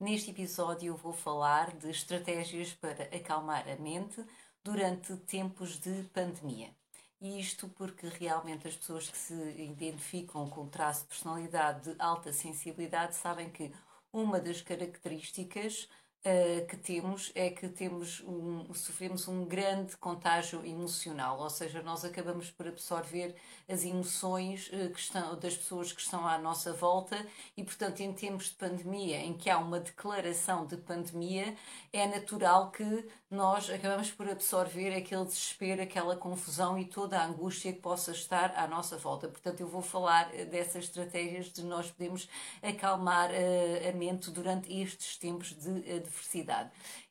[0.00, 4.24] Neste episódio eu vou falar de estratégias para acalmar a mente
[4.62, 6.74] durante tempos de pandemia.
[7.20, 12.02] E isto porque realmente as pessoas que se identificam com o traço de personalidade de
[12.02, 13.72] alta sensibilidade sabem que
[14.12, 15.88] uma das características
[16.24, 22.04] uh, que temos é que temos um, sofremos um grande contágio emocional, ou seja, nós
[22.04, 23.34] acabamos por absorver
[23.68, 28.12] as emoções uh, que estão, das pessoas que estão à nossa volta e, portanto, em
[28.12, 31.54] tempos de pandemia, em que há uma declaração de pandemia,
[31.92, 37.72] é natural que nós acabamos por absorver aquele desespero, aquela confusão e toda a angústia
[37.72, 39.28] que possa estar à nossa volta.
[39.28, 42.28] Portanto, eu vou falar eh, dessas estratégias de nós podermos
[42.62, 46.13] acalmar a mente durante estes tempos de adversidade.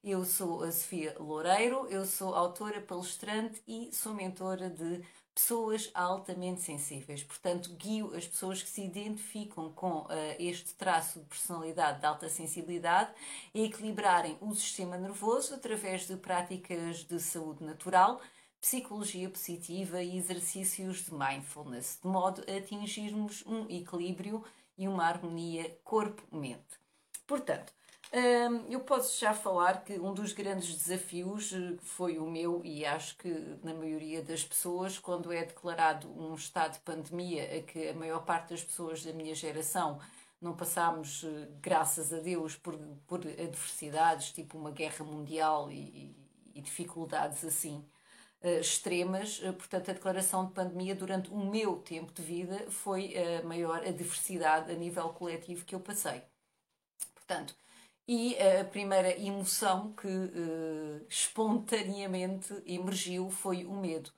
[0.03, 5.01] Eu sou a Sofia Loureiro, eu sou autora, palestrante e sou mentora de
[5.33, 7.23] pessoas altamente sensíveis.
[7.23, 12.29] Portanto, guio as pessoas que se identificam com uh, este traço de personalidade de alta
[12.29, 13.11] sensibilidade
[13.53, 18.21] a equilibrarem o sistema nervoso através de práticas de saúde natural,
[18.61, 24.43] psicologia positiva e exercícios de mindfulness, de modo a atingirmos um equilíbrio
[24.77, 26.79] e uma harmonia corpo-mente.
[27.25, 27.73] Portanto,
[28.69, 33.17] eu posso já falar que um dos grandes desafios eh, foi o meu, e acho
[33.17, 33.29] que
[33.63, 38.23] na maioria das pessoas, quando é declarado um estado de pandemia, a que a maior
[38.23, 39.99] parte das pessoas da minha geração
[40.39, 46.15] não passámos, eh, graças a Deus, por, por adversidades, tipo uma guerra mundial e,
[46.53, 47.83] e dificuldades assim
[48.43, 49.39] uh, extremas.
[49.39, 54.71] portanto, a declaração de pandemia durante o meu tempo de vida foi a maior adversidade
[54.71, 56.21] a nível coletivo que eu passei.
[57.15, 57.55] Portanto,
[58.07, 64.11] e a primeira emoção que uh, espontaneamente emergiu foi o medo.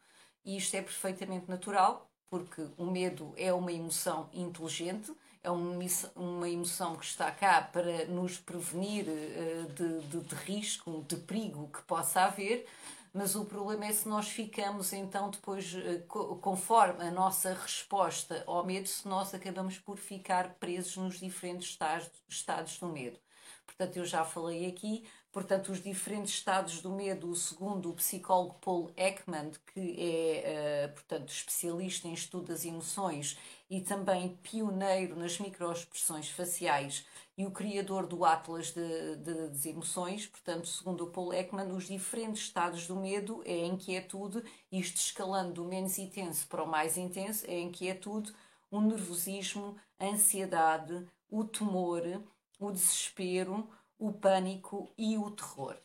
[0.44, 5.14] E isto é perfeitamente natural, porque o medo é uma emoção inteligente,
[5.44, 11.18] é uma emoção que está cá para nos prevenir uh, de, de, de risco, de
[11.18, 12.68] perigo que possa haver,
[13.14, 16.04] mas o problema é se nós ficamos então depois, eh,
[16.42, 22.12] conforme a nossa resposta ao medo, se nós acabamos por ficar presos nos diferentes estados,
[22.28, 23.18] estados do medo.
[23.66, 28.92] Portanto, eu já falei aqui, portanto, os diferentes estados do medo, segundo o psicólogo Paul
[28.96, 33.38] Ekman, que é, uh, portanto, especialista em estudo das emoções
[33.70, 37.06] e também pioneiro nas microexpressões faciais
[37.38, 42.44] e o criador do Atlas de, de, Emoções, portanto, segundo o Paul Ekman, os diferentes
[42.44, 47.46] estados do medo é a inquietude, isto escalando do menos intenso para o mais intenso,
[47.46, 48.34] é a inquietude,
[48.72, 52.24] o nervosismo, a ansiedade, o temor,
[52.60, 55.76] o desespero, o pânico e o terror.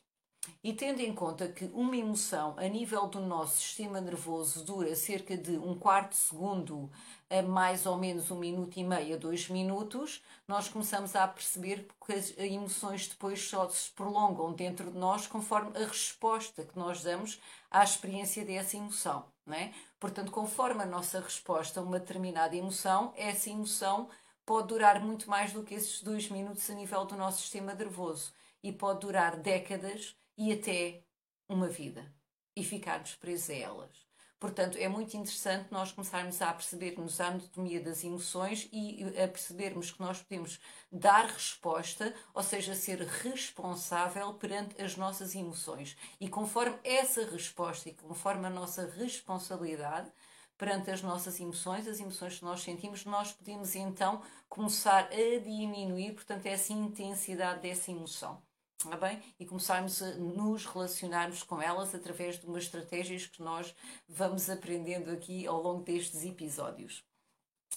[0.64, 5.36] E tendo em conta que uma emoção a nível do nosso sistema nervoso dura cerca
[5.36, 6.90] de um quarto de segundo
[7.28, 11.86] a mais ou menos um minuto e meio a dois minutos, nós começamos a perceber
[12.04, 17.02] que as emoções depois só se prolongam dentro de nós conforme a resposta que nós
[17.02, 17.38] damos
[17.70, 19.26] à experiência dessa emoção.
[19.46, 19.72] Não é?
[19.98, 24.08] Portanto, conforme a nossa resposta a uma determinada emoção, essa emoção
[24.44, 28.32] pode durar muito mais do que esses dois minutos a nível do nosso sistema nervoso
[28.62, 31.02] e pode durar décadas e até
[31.48, 32.12] uma vida
[32.56, 34.10] e ficarmos presos a elas.
[34.40, 39.90] Portanto, é muito interessante nós começarmos a percebermos a anatomia das emoções e a percebermos
[39.90, 40.58] que nós podemos
[40.90, 45.94] dar resposta, ou seja, ser responsável perante as nossas emoções.
[46.18, 50.10] E conforme essa resposta e conforme a nossa responsabilidade,
[50.60, 56.12] perante as nossas emoções, as emoções que nós sentimos, nós podemos então começar a diminuir,
[56.12, 58.42] portanto, essa intensidade dessa emoção.
[58.78, 59.22] Tá bem?
[59.38, 63.74] E começarmos a nos relacionarmos com elas através de umas estratégias que nós
[64.06, 67.04] vamos aprendendo aqui ao longo destes episódios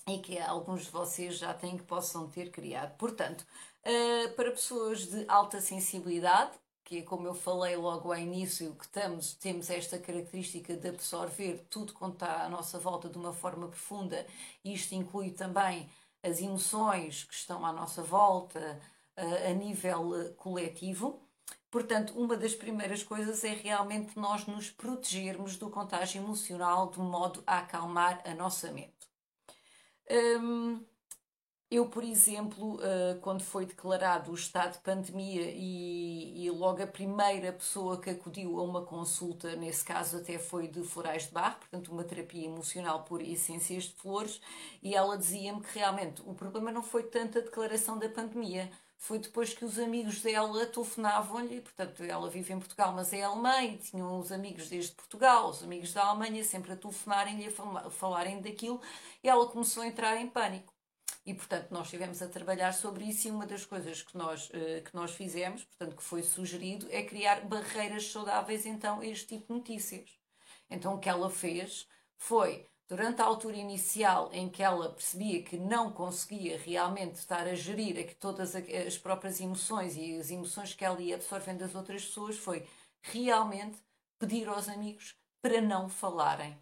[0.08, 2.98] e que alguns de vocês já têm que possam ter criado.
[2.98, 3.46] Portanto,
[3.86, 6.52] uh, para pessoas de alta sensibilidade,
[6.98, 11.94] é como eu falei logo ao início, que estamos, temos esta característica de absorver tudo
[11.94, 14.26] quanto está à nossa volta de uma forma profunda,
[14.64, 15.90] isto inclui também
[16.24, 18.80] as emoções que estão à nossa volta
[19.18, 21.22] uh, a nível uh, coletivo.
[21.70, 27.44] Portanto, uma das primeiras coisas é realmente nós nos protegermos do contágio emocional de modo
[27.46, 28.94] a acalmar a nossa mente.
[30.10, 30.86] Um,
[31.74, 36.88] eu, por exemplo, uh, quando foi declarado o estado de pandemia e, e, logo a
[36.88, 41.58] primeira pessoa que acudiu a uma consulta, nesse caso até foi de florais de barro,
[41.58, 44.40] portanto uma terapia emocional por essências de flores,
[44.84, 49.20] e ela dizia-me que realmente o problema não foi tanto a declaração da pandemia, foi
[49.20, 53.78] depois que os amigos dela telefonavam-lhe, portanto ela vive em Portugal, mas é alemã e
[53.78, 58.80] tinham os amigos desde Portugal, os amigos da Alemanha sempre a telefonarem-lhe, a falarem daquilo,
[59.24, 60.73] e ela começou a entrar em pânico.
[61.26, 64.84] E, portanto, nós estivemos a trabalhar sobre isso e uma das coisas que nós, uh,
[64.84, 69.54] que nós fizemos, portanto, que foi sugerido, é criar barreiras saudáveis, então, a este tipo
[69.54, 70.10] de notícias.
[70.70, 71.88] Então, o que ela fez
[72.18, 77.56] foi, durante a altura inicial em que ela percebia que não conseguia realmente estar a
[77.56, 82.06] gerir aqui todas as próprias emoções e as emoções que ela ia absorvendo das outras
[82.06, 82.68] pessoas, foi
[83.02, 83.78] realmente
[84.20, 86.58] pedir aos amigos para não falarem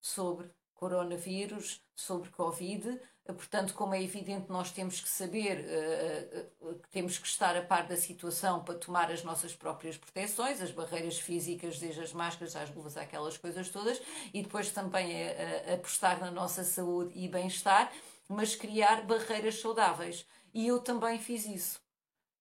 [0.00, 7.18] sobre coronavírus, sobre Covid, Portanto, como é evidente, nós temos que saber, uh, uh, temos
[7.18, 11.78] que estar a par da situação para tomar as nossas próprias proteções, as barreiras físicas,
[11.78, 14.02] desde as máscaras às luvas, aquelas coisas todas,
[14.34, 15.28] e depois também
[15.72, 17.92] apostar na nossa saúde e bem-estar,
[18.28, 20.26] mas criar barreiras saudáveis.
[20.52, 21.80] E eu também fiz isso.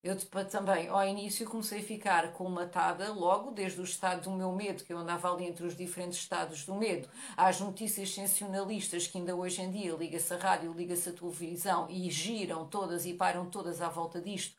[0.03, 0.17] Eu
[0.49, 4.91] também, ao início, comecei a ficar colmatada logo, desde o estado do meu medo, que
[4.91, 7.07] eu andava ali entre os diferentes estados do medo,
[7.37, 12.09] às notícias sensacionalistas que ainda hoje em dia liga-se a rádio, liga-se a televisão e
[12.09, 14.55] giram todas e param todas à volta disto,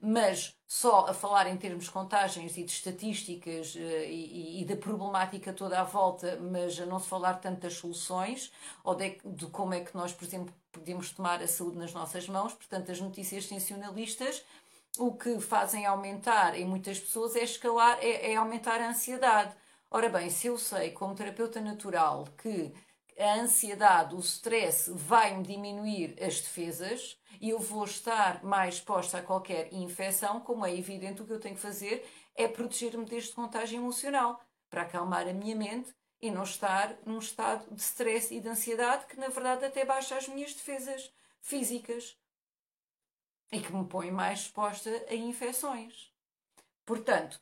[0.00, 4.76] mas só a falar em termos de contagens e de estatísticas eh, e, e, da
[4.76, 8.50] problemática toda à volta, mas a não se falar tanto das soluções
[8.82, 12.28] ou de, de como é que nós, por exemplo, podemos tomar a saúde nas nossas
[12.28, 12.52] mãos.
[12.52, 14.42] Portanto, as notícias sensacionalistas
[14.98, 19.54] o que fazem aumentar em muitas pessoas é escalar, é, é aumentar a ansiedade.
[19.90, 22.72] Ora bem, se eu sei, como terapeuta natural, que
[23.18, 29.22] a ansiedade, o stress vai-me diminuir as defesas e eu vou estar mais exposta a
[29.22, 33.78] qualquer infecção, como é evidente, o que eu tenho que fazer é proteger-me deste contágio
[33.78, 38.48] emocional para acalmar a minha mente e não estar num estado de stress e de
[38.48, 41.10] ansiedade que, na verdade, até baixa as minhas defesas
[41.40, 42.16] físicas
[43.52, 46.12] e que me põe mais exposta a infecções.
[46.84, 47.40] Portanto,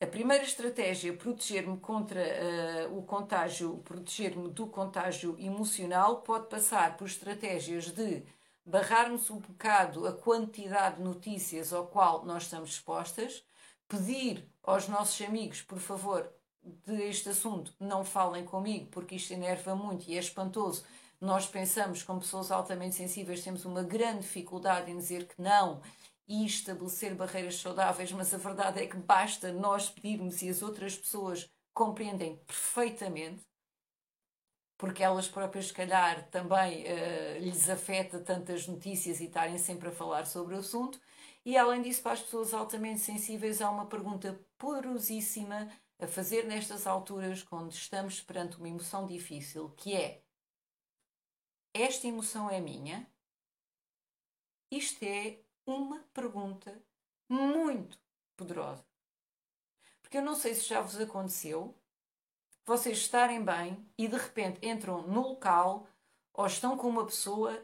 [0.00, 7.06] a primeira estratégia, proteger-me contra uh, o contágio, proteger-me do contágio emocional, pode passar por
[7.06, 8.22] estratégias de
[8.66, 13.44] barrarmos um bocado a quantidade de notícias ao qual nós estamos expostas,
[13.88, 16.30] pedir aos nossos amigos, por favor,
[16.62, 20.84] deste assunto, não falem comigo, porque isto enerva muito e é espantoso
[21.24, 25.80] nós pensamos, como pessoas altamente sensíveis, temos uma grande dificuldade em dizer que não
[26.28, 30.96] e estabelecer barreiras saudáveis, mas a verdade é que basta nós pedirmos e as outras
[30.96, 33.42] pessoas compreendem perfeitamente,
[34.78, 39.92] porque elas próprias, se calhar, também uh, lhes afeta tantas notícias e estarem sempre a
[39.92, 41.00] falar sobre o assunto.
[41.44, 46.86] E além disso, para as pessoas altamente sensíveis, há uma pergunta porosíssima a fazer nestas
[46.86, 50.23] alturas, quando estamos perante uma emoção difícil, que é
[51.74, 53.06] esta emoção é minha?
[54.70, 56.80] Isto é uma pergunta
[57.28, 57.98] muito
[58.36, 58.86] poderosa.
[60.00, 61.76] Porque eu não sei se já vos aconteceu
[62.66, 65.86] vocês estarem bem e de repente entram no local
[66.32, 67.62] ou estão com uma pessoa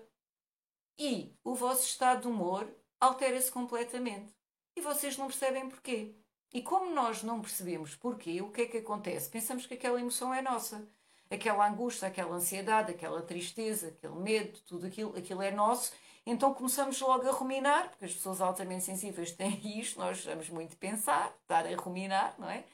[0.98, 2.70] e o vosso estado de humor
[3.00, 4.34] altera-se completamente.
[4.76, 6.14] E vocês não percebem porquê.
[6.52, 9.30] E como nós não percebemos porquê, o que é que acontece?
[9.30, 10.86] Pensamos que aquela emoção é nossa
[11.30, 15.92] aquela angústia, aquela ansiedade, aquela tristeza, aquele medo, tudo aquilo, aquilo é nosso.
[16.26, 20.70] Então começamos logo a ruminar, porque as pessoas altamente sensíveis têm isto, nós gostamos muito
[20.70, 22.64] de pensar, estar a ruminar, não é?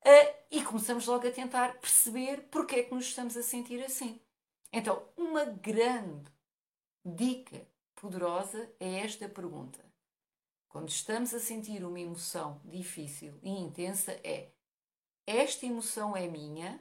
[0.00, 4.20] Uh, e começamos logo a tentar perceber porque é que nos estamos a sentir assim.
[4.72, 6.30] Então, uma grande
[7.04, 9.84] dica poderosa é esta pergunta.
[10.68, 14.50] Quando estamos a sentir uma emoção difícil e intensa, é:
[15.26, 16.78] esta emoção é minha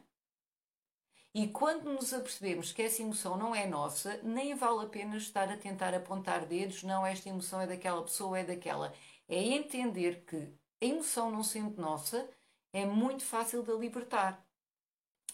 [1.38, 5.52] e quando nos apercebemos que essa emoção não é nossa, nem vale a pena estar
[5.52, 8.92] a tentar apontar dedos, não, esta emoção é daquela pessoa, é daquela.
[9.30, 10.52] É entender que
[10.82, 12.28] a emoção não sendo nossa
[12.74, 14.44] é muito fácil de libertar.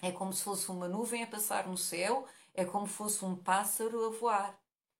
[0.01, 3.37] É como se fosse uma nuvem a passar no céu, é como se fosse um
[3.37, 4.59] pássaro a voar.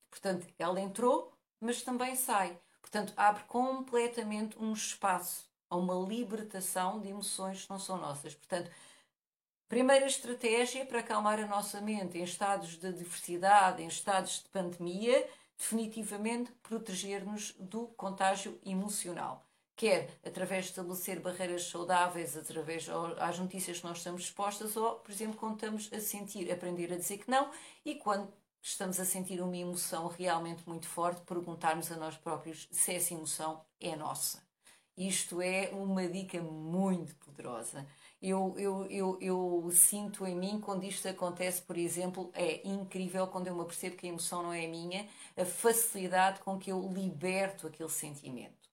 [0.10, 2.58] Portanto, ela entrou, mas também sai.
[2.82, 8.34] Portanto, abre completamente um espaço a uma libertação de emoções que não são nossas.
[8.36, 8.72] Portanto,
[9.74, 15.28] Primeira estratégia para acalmar a nossa mente em estados de diversidade, em estados de pandemia,
[15.58, 19.44] definitivamente proteger-nos do contágio emocional.
[19.76, 25.12] Quer através de estabelecer barreiras saudáveis, através das notícias que nós estamos expostas, ou, por
[25.12, 27.50] exemplo, quando estamos a sentir, aprender a dizer que não,
[27.84, 32.94] e quando estamos a sentir uma emoção realmente muito forte, perguntarmos a nós próprios se
[32.94, 34.44] essa emoção é nossa.
[34.96, 37.88] Isto é uma dica muito poderosa.
[38.26, 43.48] Eu, eu, eu, eu sinto em mim quando isto acontece, por exemplo, é incrível quando
[43.48, 47.68] eu me apercebo que a emoção não é minha, a facilidade com que eu liberto
[47.68, 48.70] aquele sentimento.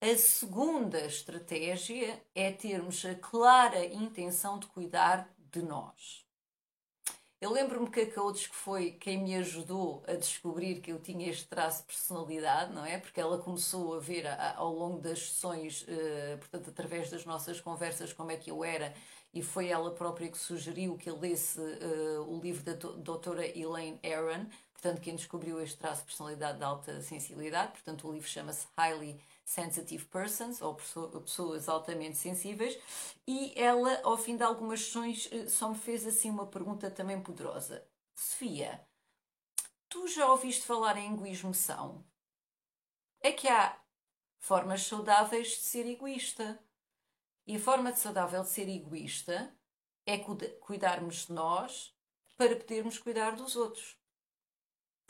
[0.00, 6.24] A segunda estratégia é termos a clara intenção de cuidar de nós.
[7.42, 11.28] Eu lembro-me que a coach que foi quem me ajudou a descobrir que eu tinha
[11.28, 12.98] este traço de personalidade, não é?
[12.98, 18.12] Porque ela começou a ver ao longo das sessões, uh, portanto, através das nossas conversas,
[18.12, 18.94] como é que eu era,
[19.34, 23.98] e foi ela própria que sugeriu que eu lesse uh, o livro da doutora Elaine
[24.04, 24.46] Aron,
[24.82, 27.70] portanto, quem descobriu este traço de personalidade de alta sensibilidade.
[27.70, 32.76] Portanto, o livro chama-se Highly Sensitive Persons, ou pessoas altamente sensíveis,
[33.26, 37.22] e ela, ao fim de algumas sessões, eh, só me fez assim uma pergunta também
[37.22, 37.86] poderosa.
[38.16, 38.84] Sofia,
[39.88, 42.04] tu já ouviste falar em egoísmo-são?
[43.20, 43.80] É que há
[44.40, 46.58] formas saudáveis de ser egoísta.
[47.46, 49.56] E a forma saudável de ser egoísta
[50.06, 51.94] é cuidarmos de nós
[52.36, 54.01] para podermos cuidar dos outros.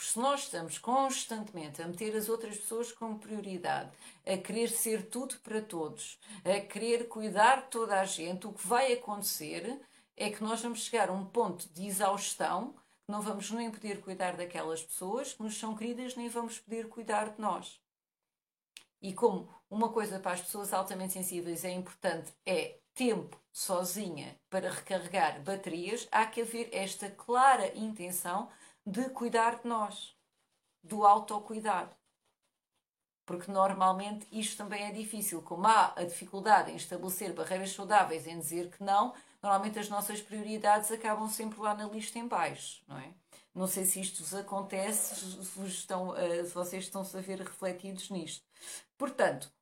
[0.02, 3.92] Porque se nós estamos constantemente a meter as outras pessoas como prioridade,
[4.26, 8.66] a querer ser tudo para todos, a querer cuidar de toda a gente, o que
[8.66, 9.80] vai acontecer
[10.16, 14.00] é que nós vamos chegar a um ponto de exaustão que não vamos nem poder
[14.00, 17.80] cuidar daquelas pessoas que nos são queridas, nem vamos poder cuidar de nós.
[19.00, 24.68] E como uma coisa para as pessoas altamente sensíveis é importante é tempo sozinha para
[24.68, 28.50] recarregar baterias, há que haver esta clara intenção
[28.86, 30.16] de cuidar de nós,
[30.82, 31.94] do autocuidado.
[33.24, 35.42] Porque normalmente isto também é difícil.
[35.42, 40.20] Como há a dificuldade em estabelecer barreiras saudáveis, em dizer que não, normalmente as nossas
[40.20, 43.14] prioridades acabam sempre lá na lista em baixo, não é?
[43.54, 48.08] Não sei se isto vos acontece, se, estão, eh, se vocês estão-se a ver refletidos
[48.08, 48.44] nisto.
[48.96, 49.52] Portanto,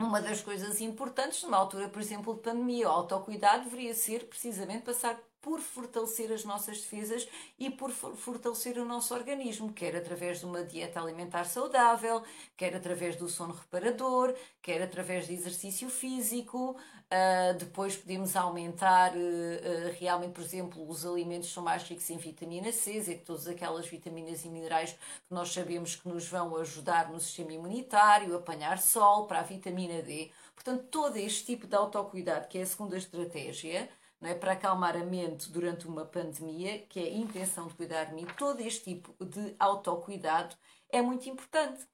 [0.00, 4.82] uma das coisas importantes numa altura, por exemplo, de pandemia, o autocuidado deveria ser precisamente
[4.82, 7.28] passar por fortalecer as nossas defesas
[7.58, 12.22] e por fortalecer o nosso organismo, quer através de uma dieta alimentar saudável,
[12.56, 16.76] quer através do sono reparador, quer através de exercício físico.
[17.12, 22.16] Uh, depois podemos aumentar uh, uh, realmente, por exemplo, os alimentos são mais ricos em
[22.16, 27.10] vitamina C, e todas aquelas vitaminas e minerais que nós sabemos que nos vão ajudar
[27.10, 30.30] no sistema imunitário, apanhar sol para a vitamina D.
[30.54, 33.88] Portanto, todo este tipo de autocuidado, que é a segunda estratégia,
[34.20, 34.34] não é?
[34.34, 38.26] para acalmar a mente durante uma pandemia, que é a intenção de cuidar de mim,
[38.36, 40.54] todo este tipo de autocuidado
[40.90, 41.86] é muito importante.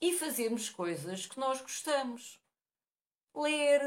[0.00, 2.40] E fazermos coisas que nós gostamos.
[3.34, 3.80] Ler,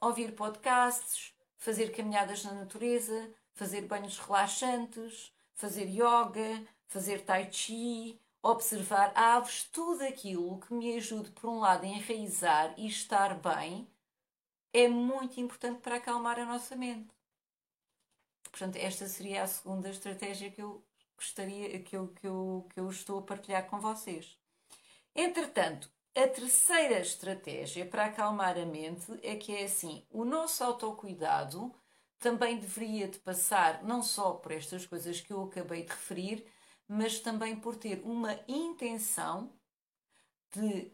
[0.00, 9.12] ouvir podcasts, fazer caminhadas na natureza, fazer banhos relaxantes, fazer yoga, fazer tai chi, observar
[9.16, 13.88] aves, tudo aquilo que me ajude, por um lado, a enraizar e estar bem,
[14.72, 17.17] é muito importante para acalmar a nossa mente.
[18.42, 20.84] Portanto, esta seria a segunda estratégia que eu
[21.16, 24.38] gostaria, que eu, que eu, que eu estou a partilhar com vocês.
[25.14, 31.74] Entretanto, a terceira estratégia para acalmar a mente é que é assim: o nosso autocuidado
[32.18, 36.46] também deveria de passar não só por estas coisas que eu acabei de referir,
[36.88, 39.52] mas também por ter uma intenção
[40.52, 40.92] de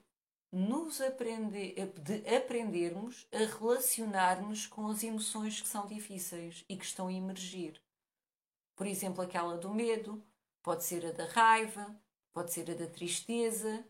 [0.55, 7.09] nos aprender, de aprendermos a relacionarmos com as emoções que são difíceis e que estão
[7.09, 7.83] a emergir.
[8.77, 10.23] Por exemplo, aquela do medo,
[10.63, 11.95] pode ser a da raiva,
[12.33, 13.85] pode ser a da tristeza.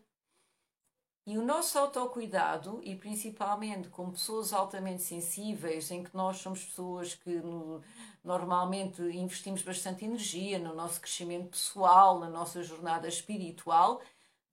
[1.27, 7.15] E o nosso autocuidado, e principalmente como pessoas altamente sensíveis, em que nós somos pessoas
[7.15, 7.81] que no,
[8.23, 14.01] normalmente investimos bastante energia no nosso crescimento pessoal, na nossa jornada espiritual,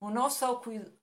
[0.03, 0.43] o nosso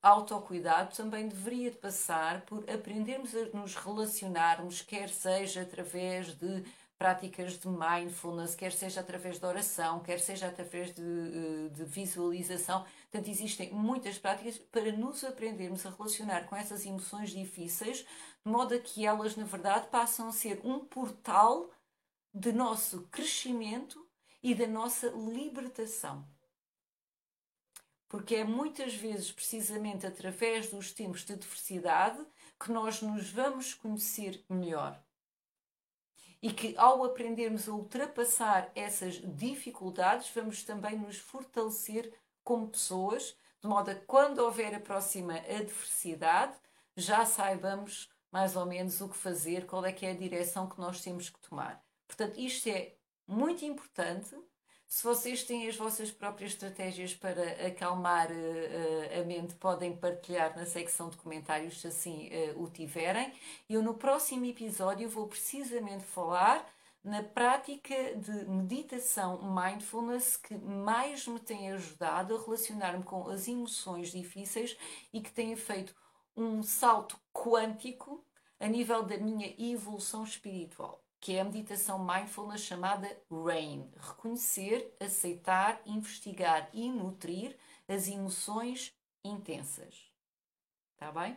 [0.03, 6.63] autocuidado também deveria passar por aprendermos a nos relacionarmos, quer seja através de
[6.99, 12.85] práticas de mindfulness, quer seja através de oração, quer seja através de, eh, de, visualização.
[13.11, 18.01] Portanto, existem muitas práticas para nos aprendermos a relacionar com essas emoções difíceis,
[18.45, 21.71] de modo a que elas, na verdade, passam a ser um portal
[22.35, 24.07] de nosso crescimento
[24.43, 26.23] e da nossa libertação
[28.11, 32.19] porque é muitas vezes precisamente através dos tempos de diversidade
[32.59, 35.01] que nós nos vamos conhecer melhor.
[36.43, 42.13] E que ao aprendermos a ultrapassar essas dificuldades, vamos também nos fortalecer
[42.43, 46.59] como pessoas, de modo a que quando houver a próxima adversidade,
[46.97, 50.81] já saibamos mais ou menos o que fazer, qual é que é a direção que
[50.81, 51.81] nós temos que tomar.
[52.09, 54.35] Portanto, isto é muito importante
[54.91, 60.67] Se vocês têm as vossas próprias estratégias para acalmar uh, a mente, podem partilhar na
[60.67, 63.33] secção de comentários se assim uh, o tiverem.
[63.69, 66.69] Eu no próximo episódio vou precisamente falar
[67.05, 74.11] na prática de meditação mindfulness que mais me tem ajudado a relacionar-me com as emoções
[74.11, 74.77] difíceis
[75.13, 75.95] e que tem feito
[76.37, 78.25] um salto quântico
[78.59, 83.91] a nível da minha evolução espiritual que é a meditação mindfulness chamada RAIN.
[83.97, 90.11] Reconhecer, aceitar, investigar e nutrir as emoções intensas.
[90.95, 91.37] Está bem?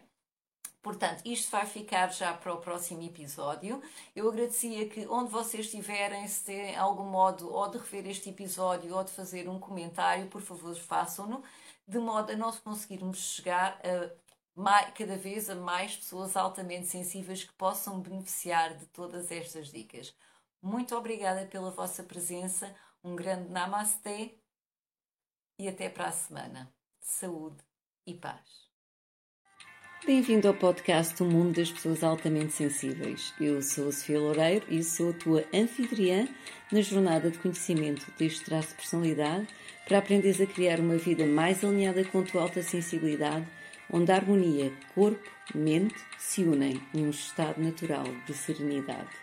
[0.82, 3.82] Portanto, isto vai ficar já para o próximo episódio.
[4.14, 8.94] Eu agradecia que, onde vocês estiverem, se têm algum modo ou de rever este episódio
[8.94, 11.42] ou de fazer um comentário, por favor, façam-no,
[11.88, 14.10] de modo a nós conseguirmos chegar a
[14.56, 20.16] mais, cada vez a mais pessoas altamente sensíveis que possam beneficiar de todas estas dicas.
[20.62, 24.40] Muito obrigada pela vossa presença, um grande Namaste
[25.60, 26.74] e até para a semana.
[27.00, 27.64] Saúde
[28.06, 28.64] e paz.
[30.06, 33.34] Bem-vindo ao podcast do Mundo das Pessoas Altamente Sensíveis.
[33.40, 36.28] Eu sou a Sofia Loureiro e sou a tua anfitriã
[36.72, 39.48] na jornada de conhecimento deste traço de personalidade
[39.88, 43.48] para aprenderes a criar uma vida mais alinhada com a tua alta sensibilidade
[43.92, 49.23] onde a harmonia corpo-mente se unem num estado natural de serenidade.